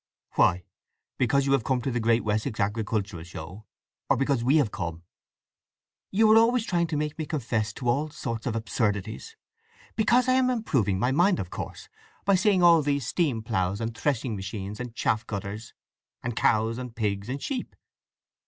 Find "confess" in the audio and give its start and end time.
7.27-7.71